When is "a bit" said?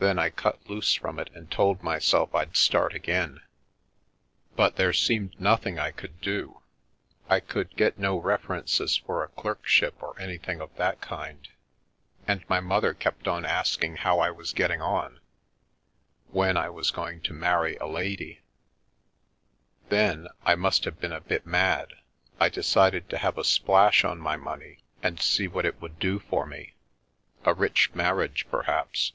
21.12-21.44